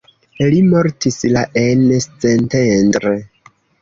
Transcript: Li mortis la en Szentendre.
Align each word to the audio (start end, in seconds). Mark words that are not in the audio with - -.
Li 0.53 0.61
mortis 0.69 1.19
la 1.35 1.43
en 1.65 1.83
Szentendre. 2.07 3.13